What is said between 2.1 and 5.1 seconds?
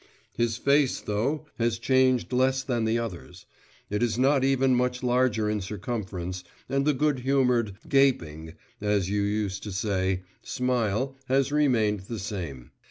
less than the others'; it is not even much